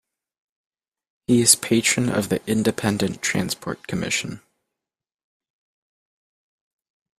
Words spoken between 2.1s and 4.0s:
the Independent Transport